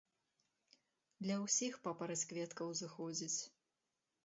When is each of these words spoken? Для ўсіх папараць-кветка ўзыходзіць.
Для 1.25 1.35
ўсіх 1.43 1.77
папараць-кветка 1.85 2.61
ўзыходзіць. 2.73 3.39